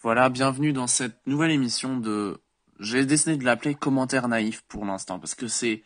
[0.00, 2.40] Voilà, bienvenue dans cette nouvelle émission de...
[2.78, 5.82] J'ai décidé de l'appeler commentaire naïf pour l'instant, parce que c'est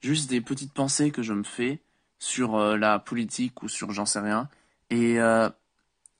[0.00, 1.82] juste des petites pensées que je me fais
[2.20, 4.48] sur euh, la politique ou sur j'en sais rien.
[4.90, 5.50] Et euh,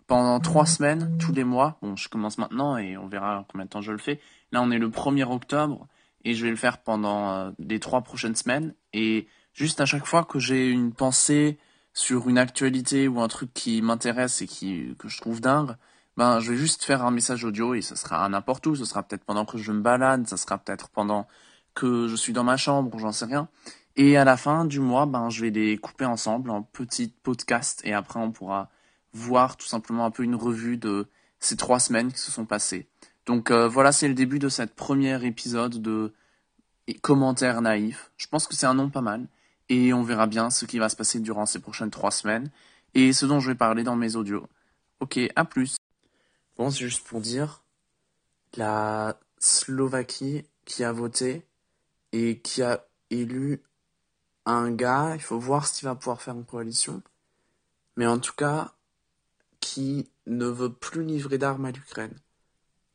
[0.09, 3.71] pendant trois semaines, tous les mois, bon, je commence maintenant et on verra combien de
[3.71, 4.21] temps je le fais.
[4.51, 5.87] Là, on est le 1er octobre
[6.25, 8.75] et je vais le faire pendant euh, les trois prochaines semaines.
[8.93, 11.61] Et juste à chaque fois que j'ai une pensée
[11.93, 15.77] sur une actualité ou un truc qui m'intéresse et qui que je trouve dingue,
[16.17, 19.03] ben je vais juste faire un message audio et ce sera n'importe où, ce sera
[19.03, 21.27] peut-être pendant que je me balade, ça sera peut-être pendant
[21.75, 23.49] que je suis dans ma chambre, j'en sais rien.
[23.97, 27.83] Et à la fin du mois, ben je vais les couper ensemble en petits podcasts
[27.85, 28.71] et après on pourra
[29.13, 31.09] voir tout simplement un peu une revue de
[31.41, 32.89] ces trois semaines qui se sont passées.
[33.27, 36.13] Donc euh, voilà, c'est le début de cette première épisode de
[37.03, 38.11] commentaires naïfs.
[38.17, 39.27] Je pense que c'est un nom pas mal
[39.69, 42.51] et on verra bien ce qui va se passer durant ces prochaines trois semaines
[42.95, 44.47] et ce dont je vais parler dans mes audios.
[45.01, 45.76] Ok, à plus.
[46.57, 47.63] Bon, c'est juste pour dire,
[48.57, 51.47] la Slovaquie qui a voté
[52.13, 53.63] et qui a élu
[54.47, 57.03] un gars, il faut voir s'il va pouvoir faire une coalition,
[57.97, 58.73] mais en tout cas,
[59.61, 62.15] qui ne veut plus livrer d'armes à l'Ukraine.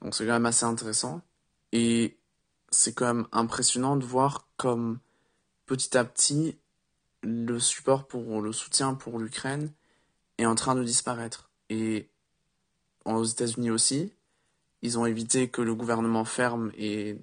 [0.01, 1.21] Donc c'est quand même assez intéressant.
[1.71, 2.17] Et
[2.69, 4.99] c'est quand même impressionnant de voir comme
[5.65, 6.57] petit à petit
[7.23, 9.71] le support pour le soutien pour l'Ukraine
[10.37, 11.49] est en train de disparaître.
[11.69, 12.09] Et
[13.05, 14.13] aux États-Unis aussi.
[14.81, 17.17] Ils ont évité que le gouvernement ferme et,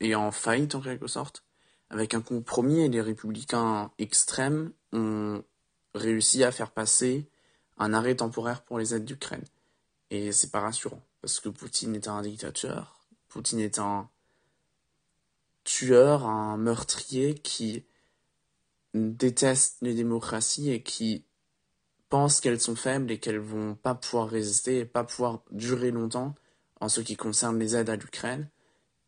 [0.00, 1.44] et en faillite en quelque sorte.
[1.90, 5.42] Avec un compromis, les républicains extrêmes ont
[5.94, 7.28] réussi à faire passer
[7.78, 9.44] un arrêt temporaire pour les aides d'Ukraine.
[10.10, 14.08] Et c'est pas rassurant, parce que Poutine est un dictateur, Poutine est un
[15.64, 17.84] tueur, un meurtrier qui
[18.94, 21.24] déteste les démocraties et qui
[22.08, 26.34] pensent qu'elles sont faibles et qu'elles vont pas pouvoir résister et pas pouvoir durer longtemps
[26.80, 28.48] en ce qui concerne les aides à l'Ukraine.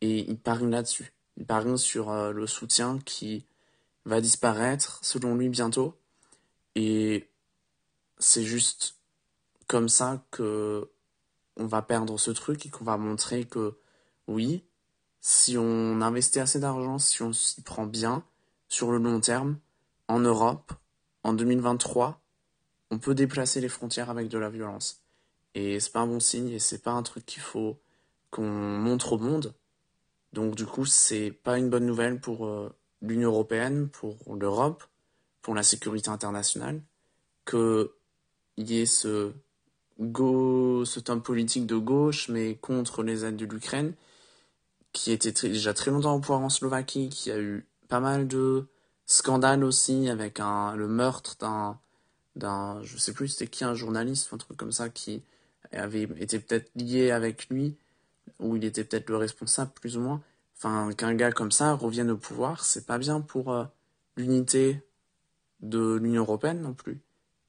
[0.01, 1.13] Et il parie là-dessus.
[1.37, 3.45] Il parie sur euh, le soutien qui
[4.05, 5.97] va disparaître, selon lui, bientôt.
[6.75, 7.29] Et
[8.17, 8.95] c'est juste
[9.67, 10.89] comme ça que
[11.57, 13.77] on va perdre ce truc et qu'on va montrer que
[14.27, 14.63] oui,
[15.19, 18.23] si on investit assez d'argent, si on s'y prend bien,
[18.69, 19.57] sur le long terme,
[20.07, 20.73] en Europe,
[21.23, 22.18] en 2023,
[22.91, 25.01] on peut déplacer les frontières avec de la violence.
[25.55, 27.79] Et c'est pas un bon signe et c'est pas un truc qu'il faut
[28.29, 29.53] qu'on montre au monde.
[30.33, 34.83] Donc du coup, c'est pas une bonne nouvelle pour euh, l'Union européenne, pour l'Europe,
[35.41, 36.81] pour la sécurité internationale,
[37.45, 37.93] que
[38.57, 39.33] y ait ce
[39.99, 40.83] go,
[41.23, 43.93] politique de gauche, mais contre les aides de l'Ukraine,
[44.93, 48.67] qui était déjà très longtemps au pouvoir en Slovaquie, qui a eu pas mal de
[49.05, 51.79] scandales aussi avec le meurtre d'un
[52.39, 55.21] d'un, je sais plus c'était qui, un journaliste ou un truc comme ça qui
[55.71, 57.75] avait été peut-être lié avec lui,
[58.39, 60.21] ou il était peut-être le responsable plus ou moins.
[60.57, 63.65] Enfin, qu'un gars comme ça revienne au pouvoir, c'est pas bien pour euh,
[64.17, 64.81] l'unité
[65.61, 66.99] de l'Union européenne non plus.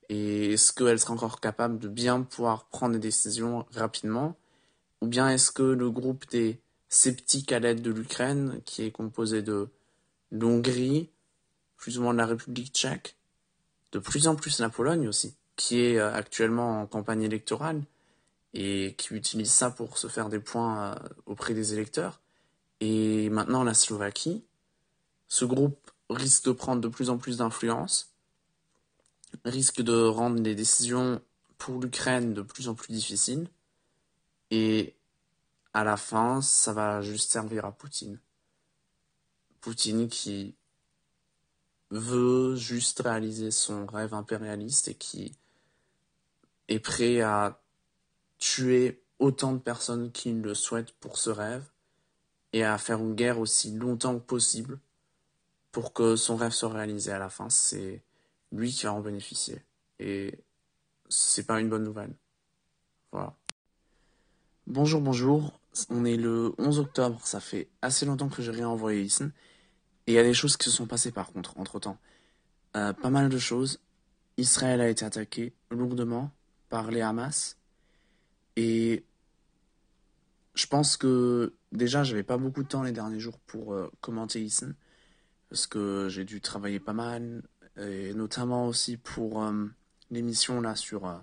[0.09, 4.37] Et est-ce qu'elle sera encore capable de bien pouvoir prendre des décisions rapidement?
[5.00, 9.43] Ou bien est-ce que le groupe des sceptiques à l'aide de l'Ukraine, qui est composé
[9.43, 9.69] de
[10.33, 11.11] l'Hongrie,
[11.77, 13.17] plus ou moins de la République tchèque,
[13.93, 17.83] de plus en plus la Pologne aussi, qui est euh, actuellement en campagne électorale
[18.55, 22.21] et qui utilise ça pour se faire des points euh, auprès des électeurs.
[22.81, 24.45] Et maintenant la Slovaquie,
[25.29, 28.12] ce groupe risque de prendre de plus en plus d'influence,
[29.45, 31.21] risque de rendre les décisions
[31.59, 33.49] pour l'Ukraine de plus en plus difficiles,
[34.50, 34.95] et
[35.73, 38.19] à la fin, ça va juste servir à Poutine.
[39.61, 40.55] Poutine qui
[41.91, 45.33] veut juste réaliser son rêve impérialiste et qui
[46.69, 47.61] est prêt à
[48.39, 51.65] tuer autant de personnes qu'il le souhaitent pour ce rêve
[52.53, 54.79] et à faire une guerre aussi longtemps que possible
[55.73, 57.49] pour que son rêve soit réalisé à la fin.
[57.49, 58.03] C'est
[58.53, 59.62] lui qui va en bénéficier.
[59.99, 60.39] Et
[61.09, 62.15] c'est pas une bonne nouvelle.
[63.12, 63.37] Voilà.
[64.67, 65.61] Bonjour, bonjour.
[65.88, 67.20] On est le 11 octobre.
[67.25, 69.25] Ça fait assez longtemps que j'ai rien envoyé ici.
[70.06, 71.99] Et il y a des choses qui se sont passées par contre, entre-temps.
[72.76, 73.81] Euh, pas mal de choses.
[74.37, 76.31] Israël a été attaqué lourdement
[76.69, 77.56] par les Hamas.
[78.56, 79.05] Et
[80.55, 84.43] je pense que déjà, j'avais pas beaucoup de temps les derniers jours pour euh, commenter
[84.43, 84.67] ici.
[85.49, 87.43] Parce que j'ai dû travailler pas mal.
[87.76, 89.67] Et notamment aussi pour euh,
[90.11, 91.23] l'émission là sur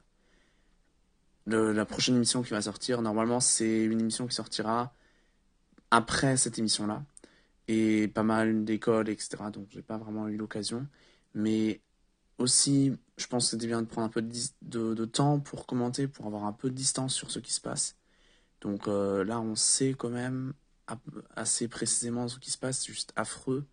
[1.46, 3.02] la prochaine émission qui va sortir.
[3.02, 4.94] Normalement, c'est une émission qui sortira
[5.92, 7.04] après cette émission là
[7.68, 9.38] et pas mal d'écoles, etc.
[9.52, 10.88] Donc j'ai pas vraiment eu l'occasion.
[11.34, 11.82] Mais
[12.38, 16.28] aussi, je pense que c'était bien de prendre un peu de, temps pour commenter, pour
[16.28, 17.96] avoir un peu de distance sur ce qui se passe.
[18.62, 20.54] Donc euh, là, on sait quand même
[21.36, 22.82] assez précisément ce qui se passe.
[22.82, 23.66] C'est juste affreux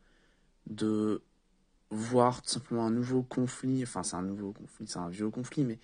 [0.67, 1.23] de
[1.91, 3.83] voir tout simplement un nouveau conflit.
[3.83, 5.79] Enfin, c'est un nouveau conflit, c'est un vieux conflit, mais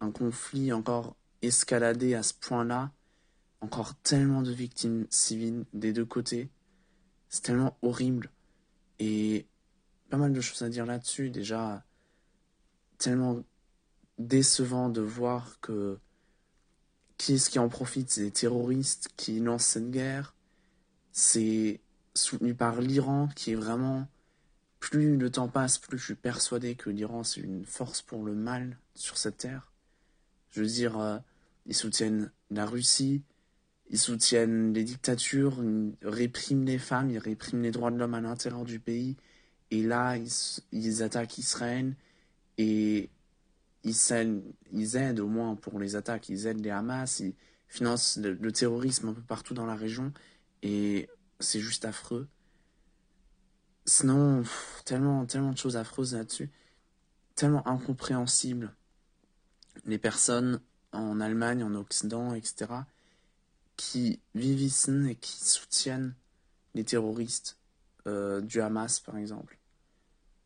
[0.00, 2.92] un conflit encore escaladé à ce point-là.
[3.60, 6.50] Encore tellement de victimes civiles des deux côtés.
[7.34, 8.30] C'est tellement horrible.
[9.00, 9.48] Et
[10.08, 11.30] pas mal de choses à dire là-dessus.
[11.30, 11.82] Déjà,
[12.96, 13.42] tellement
[14.18, 15.98] décevant de voir que
[17.18, 18.08] qui est-ce qui en profite?
[18.08, 20.36] C'est les terroristes qui lancent cette guerre.
[21.10, 21.80] C'est
[22.14, 24.06] soutenu par l'Iran qui est vraiment...
[24.78, 28.36] Plus le temps passe, plus je suis persuadé que l'Iran c'est une force pour le
[28.36, 29.72] mal sur cette terre.
[30.50, 31.18] Je veux dire, euh,
[31.66, 33.22] ils soutiennent la Russie,
[33.90, 38.20] ils soutiennent les dictatures, ils répriment les femmes, ils répriment les droits de l'homme à
[38.20, 39.16] l'intérieur du pays.
[39.70, 40.30] Et là, ils,
[40.72, 41.94] ils attaquent Israël
[42.58, 43.10] et
[43.84, 47.34] ils, aident, au moins pour les attaques, ils aident les Hamas, ils
[47.68, 50.12] financent le, terrorisme un peu partout dans la région,
[50.62, 51.08] et
[51.40, 52.28] c'est juste affreux.
[53.84, 54.42] Sinon,
[54.84, 56.50] tellement, tellement de choses affreuses là-dessus,
[57.34, 58.74] tellement incompréhensibles.
[59.84, 60.60] Les personnes
[60.92, 62.66] en Allemagne, en Occident, etc.,
[63.76, 66.14] qui ici et qui soutiennent
[66.74, 67.58] les terroristes
[68.06, 69.58] euh, du Hamas, par exemple.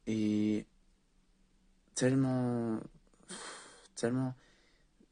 [0.07, 0.67] Et
[1.95, 2.81] tellement
[3.99, 4.35] tellement,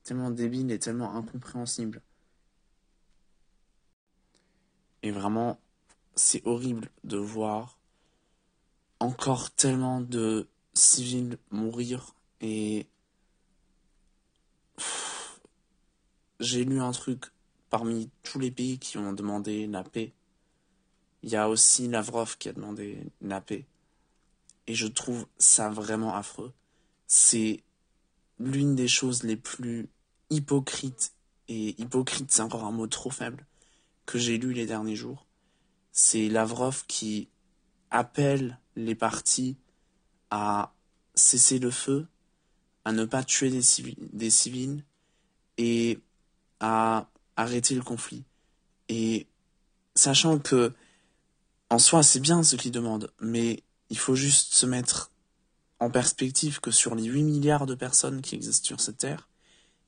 [0.05, 2.01] tellement débile et tellement incompréhensible.
[5.03, 5.59] Et vraiment,
[6.15, 7.79] c'est horrible de voir
[9.01, 12.87] encore tellement de civils mourir et
[16.41, 17.25] j'ai lu un truc
[17.77, 20.15] parmi tous les pays qui ont demandé la paix.
[21.23, 23.67] Il y a aussi Lavrov qui a demandé la paix.
[24.67, 26.55] Et je trouve ça vraiment affreux.
[27.07, 27.63] C'est
[28.39, 29.91] l'une des choses les plus
[30.31, 31.13] hypocrites,
[31.49, 33.45] et hypocrite c'est encore un mot trop faible,
[34.07, 35.27] que j'ai lu les derniers jours.
[35.93, 37.29] C'est Lavrov qui
[37.91, 39.59] appelle les partis
[40.31, 40.73] à
[41.15, 42.07] cesser le feu,
[42.87, 44.83] à ne pas tuer des civils, des civils
[45.59, 45.99] et
[46.59, 48.25] à arrêter le conflit.
[48.89, 49.27] Et
[49.95, 50.73] sachant que,
[51.71, 55.11] en soi, c'est bien ce qu'il demande, mais il faut juste se mettre
[55.79, 59.29] en perspective que sur les 8 milliards de personnes qui existent sur cette terre,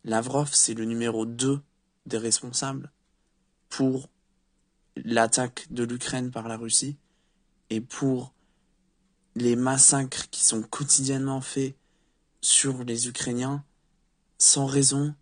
[0.05, 1.61] Lavrov, c'est le numéro 2
[2.07, 2.93] des responsables
[3.69, 4.09] pour
[4.97, 6.97] l'attaque de l'Ukraine par la Russie
[7.71, 8.33] et pour
[9.35, 11.77] les massacres qui sont quotidiennement faits
[12.41, 13.65] sur les Ukrainiens
[14.39, 15.15] sans raison,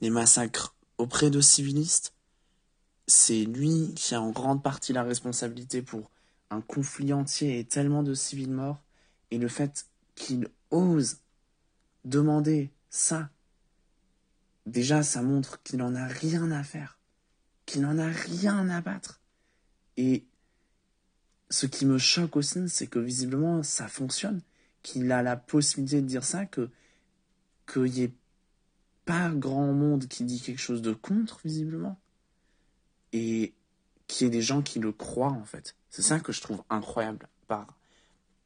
[0.00, 0.71] les massacres
[1.02, 2.14] auprès de civilistes.
[3.06, 6.10] C'est lui qui a en grande partie la responsabilité pour
[6.50, 8.80] un conflit entier et tellement de civils morts.
[9.30, 11.18] Et le fait qu'il ose
[12.04, 13.30] demander ça,
[14.66, 16.98] déjà ça montre qu'il n'en a rien à faire,
[17.66, 19.20] qu'il n'en a rien à battre.
[19.96, 20.24] Et
[21.50, 24.40] ce qui me choque aussi, c'est que visiblement ça fonctionne,
[24.82, 26.70] qu'il a la possibilité de dire ça, que
[27.66, 28.12] qu'il n'y ait
[29.04, 31.98] pas grand monde qui dit quelque chose de contre, visiblement,
[33.12, 33.54] et
[34.06, 35.76] qu'il y ait des gens qui le croient en fait.
[35.90, 37.76] C'est ça que je trouve incroyable par,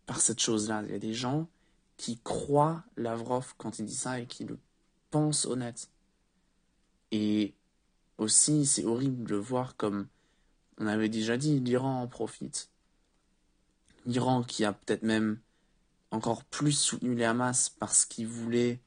[0.06, 0.82] par cette chose-là.
[0.86, 1.48] Il y a des gens
[1.96, 4.58] qui croit Lavrov quand il dit ça et qui le
[5.10, 5.90] pense honnête.
[7.10, 7.54] Et
[8.18, 10.08] aussi, c'est horrible de voir comme
[10.78, 12.70] on avait déjà dit, l'Iran en profite.
[14.04, 15.40] L'Iran qui a peut-être même
[16.10, 18.80] encore plus soutenu les Hamas parce qu'il voulait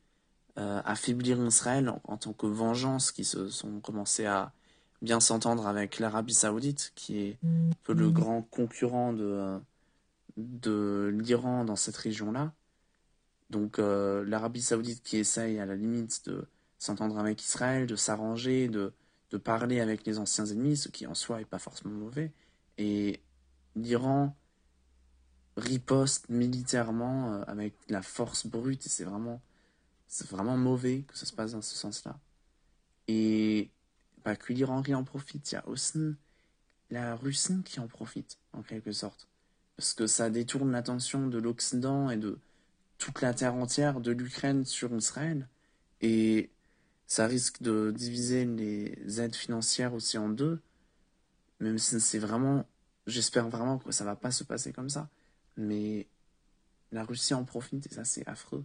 [0.86, 4.52] affaiblir Israël en, tant que vengeance, qui se sont commencés à
[5.02, 9.60] bien s'entendre avec l'Arabie Saoudite, qui est un peu le grand concurrent de,
[10.38, 12.54] de l'Iran dans cette région-là.
[13.50, 16.48] Donc euh, l'Arabie saoudite qui essaye à la limite de
[16.78, 18.94] s'entendre avec Israël, de s'arranger, de,
[19.32, 22.32] de parler avec les anciens ennemis, ce qui en soi n'est pas forcément mauvais.
[22.78, 23.22] Et
[23.76, 24.36] l'Iran
[25.58, 29.42] riposte militairement euh, avec la force brute et c'est vraiment,
[30.10, 32.20] c'est vraiment mauvais que ça se passe dans ce sens-là.
[33.08, 33.72] Et
[34.24, 36.16] pas que l'Iran qui en profite, il y a aussi
[36.90, 39.30] la Russie qui en profite en quelque sorte.
[39.78, 42.38] Parce que ça détourne l'attention de l'Occident et de,
[43.00, 45.48] toute la terre entière de l'Ukraine sur Israël.
[46.02, 46.52] Et
[47.08, 50.62] ça risque de diviser les aides financières aussi en deux.
[51.60, 52.68] Même si c'est vraiment.
[53.08, 55.10] J'espère vraiment que ça va pas se passer comme ça.
[55.58, 56.08] Mais
[56.92, 58.64] la Russie en profite et ça, c'est affreux.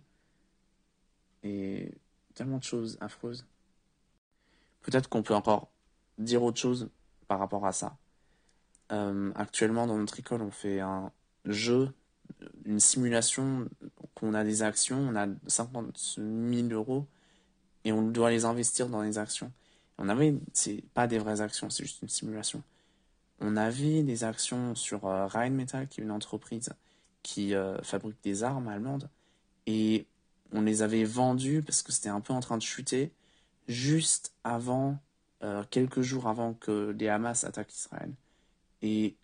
[1.45, 1.93] Et
[2.35, 3.47] tellement de choses affreuses.
[4.83, 5.71] Peut-être qu'on peut encore
[6.19, 6.91] dire autre chose
[7.29, 7.97] par rapport à ça.
[8.93, 11.13] Euh, actuellement, dans notre école, on fait un
[11.45, 11.93] jeu
[12.65, 13.69] une simulation
[14.15, 17.07] qu'on a des actions, on a 50 000 euros
[17.85, 19.53] et on doit les investir dans les actions.
[19.99, 22.63] On avait, c'est pas des vraies actions, c'est juste une simulation.
[23.41, 26.71] On avait des actions sur euh, Rheinmetall, qui est une entreprise
[27.23, 29.09] qui euh, fabrique des armes allemandes,
[29.67, 30.07] et
[30.55, 33.13] on les avait vendues parce que c'était un peu en train de chuter
[33.69, 34.99] juste avant,
[35.43, 38.13] euh, quelques jours avant que les Hamas attaquent Israël.
[38.81, 39.17] Et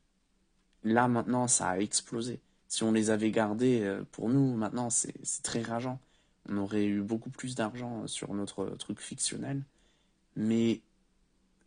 [0.84, 2.40] là maintenant, ça a explosé.
[2.68, 6.00] Si on les avait gardées, euh, pour nous, maintenant, c'est très rageant.
[6.48, 9.62] On aurait eu beaucoup plus d'argent sur notre truc fictionnel.
[10.36, 10.82] Mais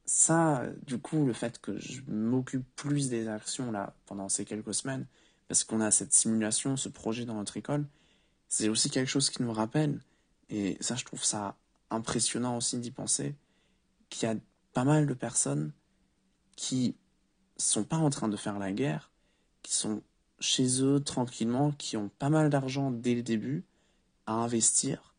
[0.06, 4.74] ça, du coup, le fait que je m'occupe plus des actions là pendant ces quelques
[4.74, 5.06] semaines,
[5.48, 7.86] parce qu'on a cette simulation, ce projet dans notre école,
[8.56, 10.00] c'est aussi quelque chose qui nous rappelle,
[10.48, 11.58] et ça, je trouve ça
[11.90, 13.36] impressionnant aussi d'y penser,
[14.10, 14.36] qu'il y a
[14.74, 15.74] pas mal de personnes
[16.56, 16.96] qui
[17.58, 19.12] sont pas en train de faire la guerre,
[19.64, 20.04] qui sont
[20.40, 23.66] chez eux tranquillement, qui ont pas mal d'argent dès le début
[24.28, 25.16] à investir.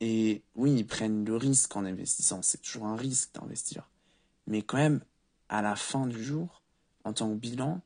[0.00, 3.88] Et oui, ils prennent le risque en investissant, c'est toujours un risque d'investir.
[4.46, 5.02] Mais quand même,
[5.48, 6.62] à la fin du jour,
[7.04, 7.80] en tant que bilan,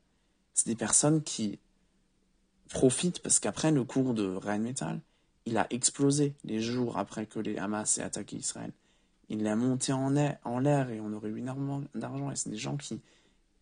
[0.53, 1.59] c'est des personnes qui
[2.69, 4.99] profitent parce qu'après le cours de Rheinmetall,
[5.45, 8.71] il a explosé les jours après que les Hamas aient attaqué Israël.
[9.29, 12.31] Il l'a monté en l'air et on aurait eu énormément d'argent.
[12.31, 13.01] Et c'est des gens qui,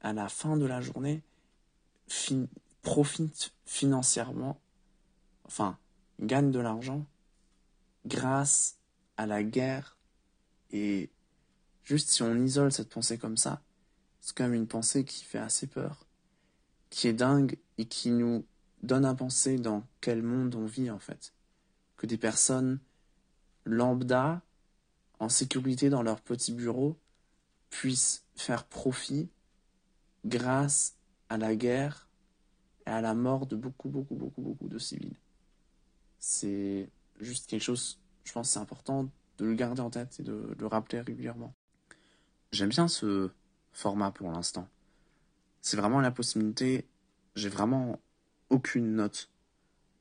[0.01, 1.21] à la fin de la journée,
[2.81, 4.59] profitent financièrement,
[5.45, 5.77] enfin,
[6.19, 7.05] gagnent de l'argent
[8.05, 8.77] grâce
[9.17, 9.97] à la guerre.
[10.71, 11.09] Et
[11.83, 13.61] juste si on isole cette pensée comme ça,
[14.19, 16.05] c'est quand même une pensée qui fait assez peur,
[16.89, 18.45] qui est dingue et qui nous
[18.83, 21.33] donne à penser dans quel monde on vit en fait.
[21.97, 22.79] Que des personnes
[23.65, 24.41] lambda,
[25.19, 26.97] en sécurité dans leur petit bureau,
[27.69, 29.29] puissent faire profit
[30.25, 30.97] grâce
[31.29, 32.07] à la guerre
[32.85, 35.15] et à la mort de beaucoup, beaucoup, beaucoup, beaucoup de civils.
[36.19, 40.55] C'est juste quelque chose, je pense c'est important de le garder en tête et de
[40.57, 41.53] le rappeler régulièrement.
[42.51, 43.31] J'aime bien ce
[43.71, 44.67] format pour l'instant.
[45.61, 46.85] C'est vraiment la possibilité,
[47.35, 47.99] j'ai vraiment
[48.53, 49.29] aucune note.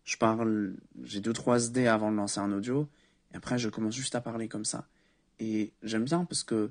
[0.05, 2.89] Je parle, j'ai deux trois idées avant de lancer un audio,
[3.33, 4.87] et après je commence juste à parler comme ça.
[5.39, 6.71] Et j'aime bien parce que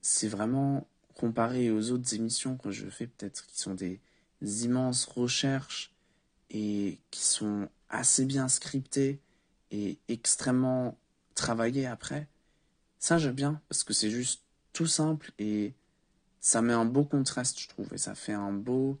[0.00, 4.00] c'est vraiment comparé aux autres émissions que je fais, peut-être qui sont des
[4.42, 5.92] immenses recherches
[6.50, 9.20] et qui sont assez bien scriptées
[9.70, 10.96] et extrêmement
[11.34, 12.28] travaillées après.
[12.98, 14.42] Ça j'aime bien parce que c'est juste
[14.72, 15.74] tout simple et
[16.40, 19.00] ça met un beau contraste, je trouve, et ça fait un beau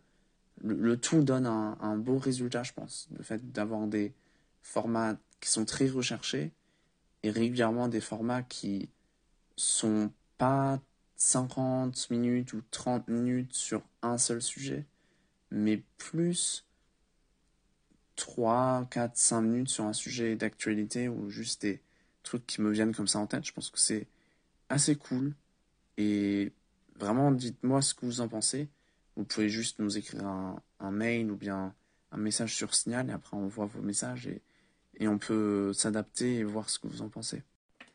[0.62, 3.08] le, tout donne un, beau résultat, je pense.
[3.16, 4.12] Le fait d'avoir des
[4.62, 6.52] formats qui sont très recherchés
[7.22, 8.88] et régulièrement des formats qui
[9.56, 10.80] sont pas
[11.16, 14.86] 50 minutes ou 30 minutes sur un seul sujet,
[15.50, 16.66] mais plus
[18.16, 21.80] 3, 4, 5 minutes sur un sujet d'actualité ou juste des
[22.22, 23.44] trucs qui me viennent comme ça en tête.
[23.44, 24.06] Je pense que c'est
[24.68, 25.34] assez cool.
[25.96, 26.52] Et
[26.96, 28.68] vraiment, dites-moi ce que vous en pensez.
[29.16, 31.74] Vous pouvez juste nous écrire un, mail ou bien
[32.12, 34.42] un message sur Signal et après on voit vos messages et,
[34.98, 37.42] et on peut s'adapter et voir ce que vous en pensez.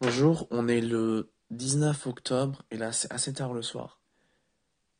[0.01, 4.00] Bonjour, on est le 19 octobre et là c'est assez tard le soir.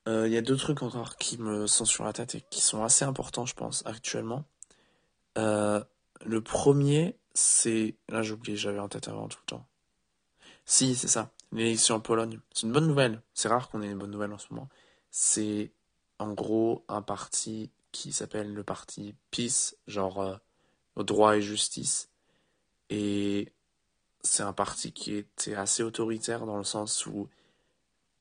[0.08, 2.62] Euh, il y a deux trucs encore qui me sont sur la tête et qui
[2.62, 4.46] sont assez importants je pense actuellement.
[5.38, 5.84] Euh,
[6.24, 7.96] le premier c'est...
[8.10, 9.66] Là j'ai oublié, j'avais en tête avant tout le temps.
[10.66, 12.40] Si, c'est ça, l'élection en Pologne.
[12.54, 13.22] C'est une bonne nouvelle.
[13.34, 14.70] C'est rare qu'on ait une bonne nouvelle en ce moment.
[15.10, 15.72] C'est
[16.22, 22.10] en gros un parti qui s'appelle le parti Peace, genre euh, droit et justice.
[22.90, 23.51] Et
[24.22, 27.28] c'est un parti qui était assez autoritaire dans le sens où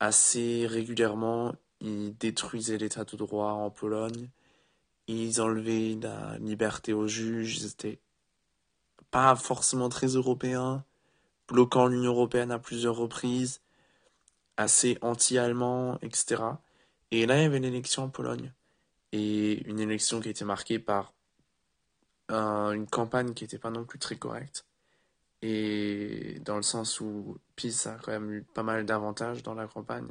[0.01, 4.31] assez régulièrement ils détruisaient l'état de droit en Pologne,
[5.07, 7.99] ils enlevaient la liberté aux juges, ils étaient
[9.11, 10.85] pas forcément très européens,
[11.49, 13.61] bloquant l'Union européenne à plusieurs reprises,
[14.57, 16.43] assez anti-allemands, etc.
[17.11, 18.53] Et là, il y avait une élection en Pologne.
[19.13, 21.13] Et une élection qui été marquée par
[22.29, 24.65] une campagne qui n'était pas non plus très correcte.
[25.43, 29.67] Et dans le sens où PiS a quand même eu pas mal d'avantages dans la
[29.67, 30.09] campagne.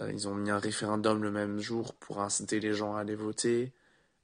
[0.00, 3.14] Euh, ils ont mis un référendum le même jour pour inciter les gens à aller
[3.14, 3.72] voter,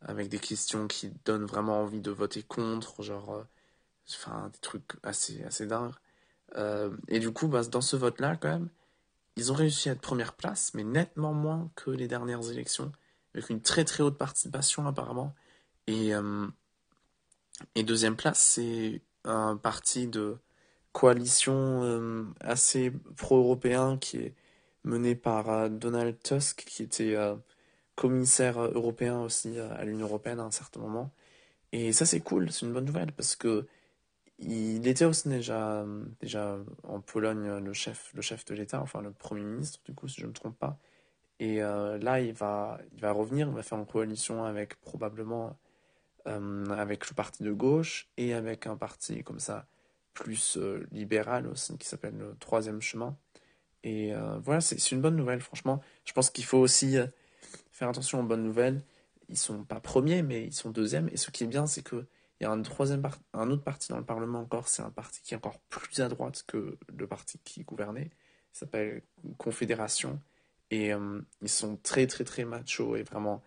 [0.00, 5.42] avec des questions qui donnent vraiment envie de voter contre, genre, euh, des trucs assez,
[5.44, 5.94] assez dingues.
[6.56, 8.68] Euh, et du coup, bah, dans ce vote-là, quand même,
[9.36, 12.92] ils ont réussi à être première place, mais nettement moins que les dernières élections,
[13.34, 15.34] avec une très très haute participation apparemment.
[15.86, 16.46] Et, euh,
[17.76, 20.38] deuxième place, c'est un parti de
[20.92, 24.34] coalition euh, assez pro-européen qui est
[24.84, 27.16] mené par euh, Donald Tusk, qui était
[27.94, 31.12] commissaire européen aussi à l'Union européenne à un certain moment.
[31.72, 33.66] Et ça c'est cool, c'est une bonne nouvelle parce que
[34.38, 35.84] il était aussi déjà,
[36.20, 40.08] déjà en Pologne le chef, le chef de l'État, enfin le Premier ministre, du coup,
[40.08, 40.78] si je ne me trompe pas.
[41.38, 45.56] Et là, il va, il va revenir, il va faire une coalition avec probablement
[46.24, 49.66] avec le parti de gauche et avec un parti comme ça
[50.14, 50.58] plus
[50.92, 53.16] libéral aussi qui s'appelle le Troisième Chemin.
[53.84, 54.12] Et
[54.44, 55.80] voilà, c'est une bonne nouvelle, franchement.
[56.04, 56.96] Je pense qu'il faut aussi
[57.70, 58.82] faire attention aux bonnes nouvelles.
[59.28, 61.08] Ils sont pas premiers, mais ils sont deuxièmes.
[61.12, 62.04] Et ce qui est bien, c'est que
[62.42, 63.02] il y a un troisième
[63.34, 66.08] un autre parti dans le Parlement encore, c'est un parti qui est encore plus à
[66.08, 68.10] droite que le parti qui gouvernait.
[68.52, 69.02] Il s'appelle
[69.38, 70.20] Confédération.
[70.72, 73.42] Et euh, ils sont très très très machos et vraiment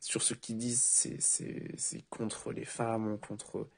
[0.00, 0.82] sur ce qu'ils disent,
[1.20, 3.68] c'est contre les femmes, contre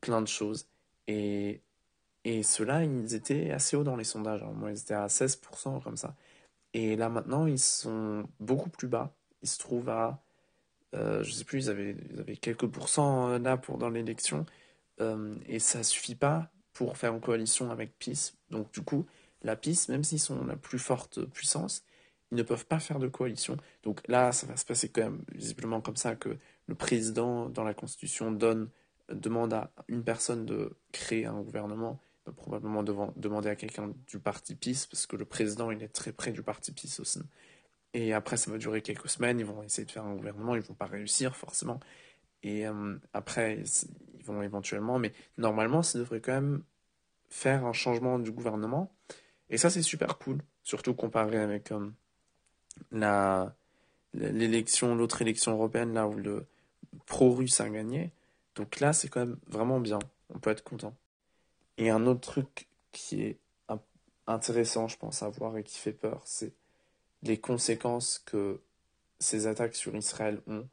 [0.00, 0.66] plein de choses.
[1.06, 1.60] Et,
[2.24, 4.42] et ceux-là, ils étaient assez hauts dans les sondages.
[4.42, 4.52] Hein.
[4.52, 6.16] Moi, ils étaient à 16% comme ça.
[6.74, 9.14] Et là maintenant, ils sont beaucoup plus bas.
[9.42, 10.20] Ils se trouvent à
[10.92, 11.96] je sais plus, ils avaient,
[12.40, 14.46] quelques pourcents euh, là pour, dans l'élection,
[15.00, 18.32] euh, et ça suffit pas pour faire une coalition avec PIS.
[18.50, 19.06] Donc du coup,
[19.42, 21.84] la PIS, même s'ils sont la plus forte puissance,
[22.30, 23.56] ils ne peuvent pas faire de coalition.
[23.82, 27.64] Donc là, ça va se passer quand même visiblement comme ça que le président, dans
[27.64, 28.68] la Constitution, donne,
[29.10, 34.54] demande à une personne de créer un gouvernement, va probablement demander à quelqu'un du parti
[34.54, 37.20] PIS, parce que le président, il est très près du parti PIS aussi.
[37.94, 39.38] Et après, ça va durer quelques semaines.
[39.38, 40.54] Ils vont essayer de faire un gouvernement.
[40.54, 41.80] Ils vont pas réussir, forcément.
[42.42, 43.62] Et euh, après,
[44.18, 44.98] ils vont éventuellement.
[44.98, 46.62] Mais normalement, ça devrait quand même
[47.28, 48.92] faire un changement du gouvernement.
[49.50, 50.38] Et ça, c'est super cool.
[50.62, 51.90] Surtout comparé avec euh,
[52.90, 53.54] la
[54.14, 56.46] l'autre élection européenne, là où le
[57.06, 58.12] pro-russe a gagné.
[58.54, 59.98] Donc là, c'est quand même vraiment bien.
[60.34, 60.94] On peut être content.
[61.78, 63.38] Et un autre truc qui est
[64.26, 66.52] intéressant, je pense, à voir et qui fait peur, c'est
[67.22, 68.60] les conséquences que
[69.18, 70.68] ces attaques sur Israël ont,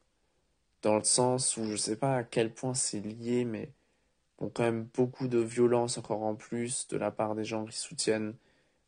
[0.82, 3.72] dans le sens où je ne sais pas à quel point c'est lié, mais
[4.40, 7.78] bon, quand même beaucoup de violence encore en plus de la part des gens qui
[7.78, 8.36] soutiennent,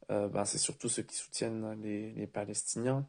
[0.10, 3.06] euh, ben, c'est surtout ceux qui soutiennent les, les Palestiniens.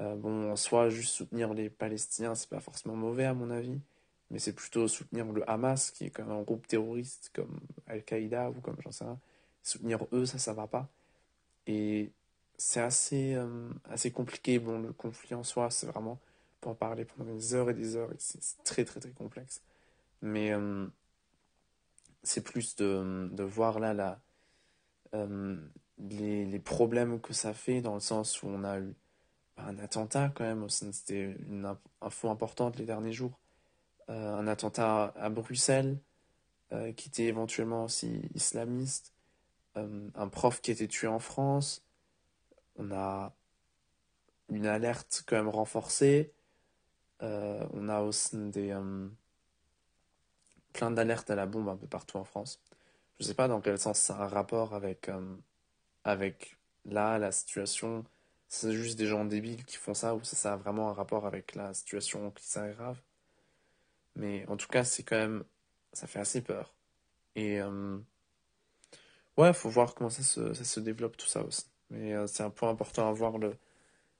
[0.00, 3.80] Euh, bon, en soi, juste soutenir les Palestiniens, c'est pas forcément mauvais à mon avis,
[4.30, 8.50] mais c'est plutôt soutenir le Hamas, qui est quand même un groupe terroriste comme Al-Qaïda
[8.50, 9.18] ou comme j'en sais rien.
[9.62, 10.88] Soutenir eux, ça, ça va pas.
[11.66, 12.10] Et
[12.58, 14.58] c'est assez, euh, assez compliqué.
[14.58, 16.20] Bon, le conflit en soi, c'est vraiment
[16.60, 18.10] pour en parler pendant des heures et des heures.
[18.18, 19.62] C'est très, très, très complexe.
[20.22, 20.86] Mais euh,
[22.24, 24.20] c'est plus de, de, voir là la,
[25.14, 25.56] euh,
[25.98, 28.94] les, les, problèmes que ça fait dans le sens où on a eu
[29.56, 30.68] un attentat quand même.
[30.68, 33.38] C'était une info importante les derniers jours.
[34.08, 35.98] un attentat à Bruxelles
[36.96, 39.14] qui était éventuellement aussi islamiste.
[39.76, 41.87] un prof qui été tué en France
[42.78, 43.34] on a
[44.48, 46.32] une alerte quand même renforcée.
[47.22, 49.08] Euh, on a aussi des, euh,
[50.72, 52.62] plein d'alertes à la bombe un peu partout en France.
[53.18, 55.36] Je ne sais pas dans quel sens ça a un rapport avec, euh,
[56.04, 58.04] avec là, la situation.
[58.48, 61.54] C'est juste des gens débiles qui font ça ou ça, a vraiment un rapport avec
[61.54, 63.00] la situation qui s'aggrave?
[64.16, 65.44] Mais en tout cas, c'est quand même.
[65.92, 66.74] Ça fait assez peur.
[67.36, 67.60] Et.
[69.36, 71.66] ouais, faut voir comment ça se, ça se développe tout ça aussi.
[71.90, 73.34] Mais euh, c'est un point important à voir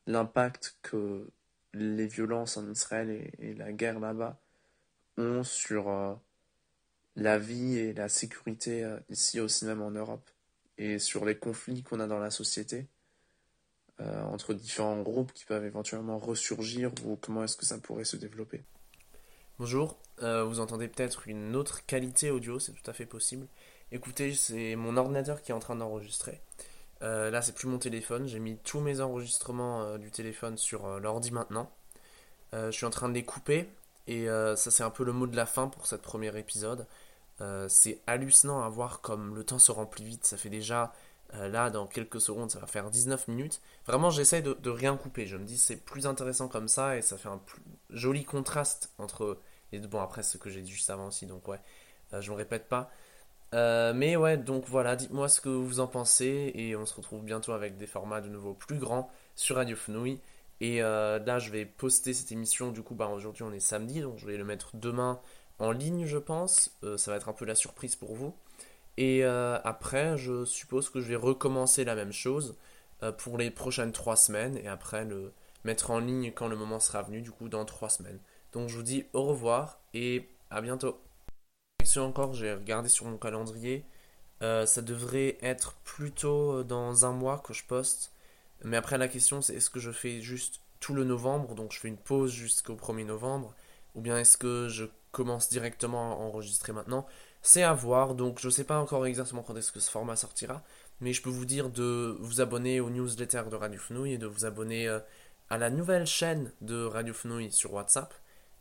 [0.06, 1.28] l'impact que
[1.74, 4.40] les violences en Israël et, la guerre là-bas
[5.16, 6.14] ont sur euh,
[7.16, 10.30] la vie et la sécurité euh, ici aussi même en Europe
[10.78, 12.86] et sur les conflits qu'on a dans la société
[14.00, 18.62] entre différents groupes qui peuvent éventuellement ressurgir ou comment est-ce que ça pourrait se développer.
[19.58, 23.48] Bonjour, vous entendez peut-être une autre qualité audio, c'est tout à fait possible.
[23.90, 26.40] Écoutez, c'est mon ordinateur qui est en train d'enregistrer.
[27.02, 28.26] Euh, là, c'est plus mon téléphone.
[28.26, 31.70] J'ai mis tous mes enregistrements euh, du téléphone sur euh, l'ordi maintenant.
[32.52, 33.68] je suis en train de les couper.
[34.06, 36.86] Et ça, c'est un peu le mot de la fin pour cette premier épisode.
[37.68, 40.24] c'est hallucinant à voir comme le temps se remplit vite.
[40.24, 40.94] Ça fait déjà,
[41.34, 43.60] là, dans quelques secondes, ça va faire 19 minutes.
[43.86, 45.26] Vraiment, j'essaie de, rien couper.
[45.26, 46.96] Je me dis, c'est plus intéressant comme ça.
[46.96, 47.40] Et ça fait un
[47.90, 49.38] joli contraste entre.
[49.72, 51.26] Et bon, après, ce que j'ai dit juste avant aussi.
[51.26, 51.60] Donc, ouais,
[52.18, 52.90] je me répète pas.
[53.54, 57.24] Euh, mais ouais, donc voilà, dites-moi ce que vous en pensez et on se retrouve
[57.24, 60.20] bientôt avec des formats de nouveau plus grands sur Radio Fenouil.
[60.60, 62.72] Et euh, là, je vais poster cette émission.
[62.72, 65.20] Du coup, bah, aujourd'hui, on est samedi, donc je vais le mettre demain
[65.58, 66.76] en ligne, je pense.
[66.84, 68.34] Euh, ça va être un peu la surprise pour vous.
[68.96, 72.56] Et après, je suppose que je vais recommencer la même chose
[73.18, 75.32] pour les prochaines trois semaines et après le
[75.62, 78.18] mettre en ligne quand le moment sera venu, du coup, dans trois semaines.
[78.52, 81.00] Donc, je vous dis au revoir et à bientôt
[81.96, 83.84] encore, j'ai regardé sur mon calendrier.
[84.42, 88.12] Euh, ça devrait être plutôt dans un mois que je poste.
[88.64, 91.80] Mais après, la question, c'est est-ce que je fais juste tout le novembre, donc je
[91.80, 93.54] fais une pause jusqu'au 1er novembre,
[93.94, 97.06] ou bien est-ce que je commence directement à enregistrer maintenant?
[97.42, 100.62] C'est à voir, donc je sais pas encore exactement quand est-ce que ce format sortira,
[101.00, 104.26] mais je peux vous dire de vous abonner aux newsletters de Radio Fenouille et de
[104.26, 104.98] vous abonner euh,
[105.50, 108.12] à la nouvelle chaîne de Radio Fenouille sur WhatsApp.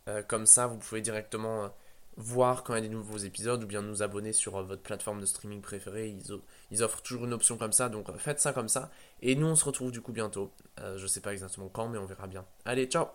[0.08, 1.68] Euh, comme ça, vous pouvez directement euh,
[2.18, 5.22] voir quand il y a des nouveaux épisodes ou bien nous abonner sur votre plateforme
[5.22, 6.10] de streaming préférée.
[6.10, 6.24] Ils,
[6.72, 8.92] ils, offrent toujours une option comme ça, donc faites ça comme ça.
[9.22, 10.52] Et nous, on se retrouve du coup bientôt.
[10.96, 12.46] je sais pas exactement quand, mais on verra bien.
[12.66, 13.08] Allez, ciao